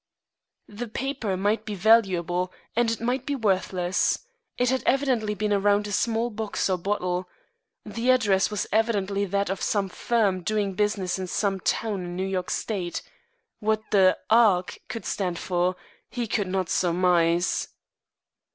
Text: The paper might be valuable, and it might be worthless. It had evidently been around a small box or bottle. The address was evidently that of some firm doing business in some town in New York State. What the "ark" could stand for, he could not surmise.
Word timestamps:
The 0.67 0.87
paper 0.87 1.37
might 1.37 1.63
be 1.63 1.75
valuable, 1.75 2.51
and 2.75 2.89
it 2.89 2.99
might 3.01 3.23
be 3.23 3.35
worthless. 3.35 4.17
It 4.57 4.71
had 4.71 4.81
evidently 4.87 5.35
been 5.35 5.53
around 5.53 5.85
a 5.85 5.91
small 5.91 6.31
box 6.31 6.71
or 6.71 6.79
bottle. 6.79 7.29
The 7.85 8.09
address 8.09 8.49
was 8.49 8.65
evidently 8.71 9.25
that 9.25 9.51
of 9.51 9.61
some 9.61 9.89
firm 9.89 10.41
doing 10.41 10.73
business 10.73 11.19
in 11.19 11.27
some 11.27 11.59
town 11.59 12.03
in 12.03 12.15
New 12.15 12.25
York 12.25 12.49
State. 12.49 13.03
What 13.59 13.83
the 13.91 14.17
"ark" 14.31 14.79
could 14.87 15.05
stand 15.05 15.37
for, 15.37 15.75
he 16.09 16.25
could 16.25 16.47
not 16.47 16.67
surmise. 16.71 17.67